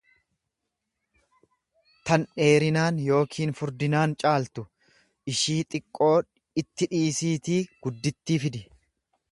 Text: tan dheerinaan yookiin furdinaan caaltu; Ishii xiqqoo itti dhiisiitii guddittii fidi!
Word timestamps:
tan 2.09 2.23
dheerinaan 2.45 2.97
yookiin 3.09 3.53
furdinaan 3.59 4.15
caaltu; 4.25 4.65
Ishii 5.35 5.61
xiqqoo 5.75 6.13
itti 6.65 6.91
dhiisiitii 6.95 7.61
guddittii 7.87 8.43
fidi! 8.47 8.67